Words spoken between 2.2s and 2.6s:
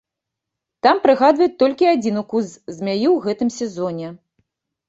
укус